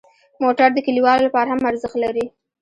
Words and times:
موټر 0.43 0.69
د 0.73 0.77
کلیوالو 0.85 1.25
لپاره 1.27 1.47
هم 1.49 1.61
ارزښت 1.69 1.97
لري. 2.03 2.25